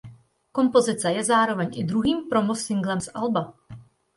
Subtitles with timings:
[0.51, 3.53] Kompozice je zároveň i druhým promo singlem z alba.